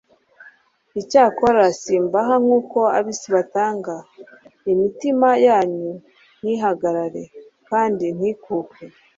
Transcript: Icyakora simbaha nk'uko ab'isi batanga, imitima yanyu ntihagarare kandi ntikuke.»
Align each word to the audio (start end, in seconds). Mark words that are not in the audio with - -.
Icyakora 1.01 1.63
simbaha 1.81 2.33
nk'uko 2.43 2.79
ab'isi 2.97 3.27
batanga, 3.35 3.95
imitima 4.71 5.29
yanyu 5.45 5.91
ntihagarare 6.41 7.23
kandi 7.69 8.05
ntikuke.» 8.17 8.83